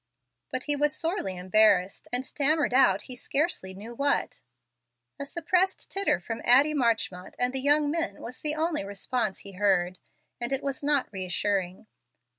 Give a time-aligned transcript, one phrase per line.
[0.49, 4.41] But he was sorely embarrassed, and stammered out he scarcely knew what.
[5.19, 9.51] A suppressed titter from Addie Marchmont and the young men was the only response he
[9.51, 9.99] heard,
[10.39, 11.85] and it was not re assuring.